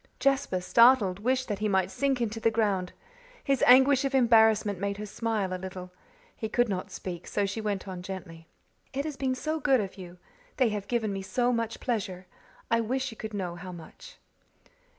[0.19, 2.91] Jasper, startled, wished that he might sink into the ground.
[3.43, 5.91] His anguish of embarrassment made her smile a little.
[6.35, 8.47] He could not speak, so she went on gently.
[8.93, 10.17] "It has been so good of you.
[10.57, 12.25] They have given me so much pleasure
[12.71, 14.17] I wish you could know how much."